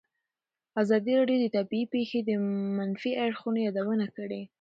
ازادي 0.81 1.11
راډیو 1.19 1.37
د 1.41 1.47
طبیعي 1.57 1.85
پېښې 1.93 2.19
د 2.23 2.29
منفي 2.77 3.11
اړخونو 3.25 3.59
یادونه 3.67 4.05
کړې. 4.15 4.41